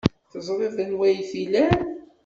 Teẓriḍ 0.31 0.75
anwa 0.83 1.03
ay 1.07 1.19
t-ilan? 1.29 1.79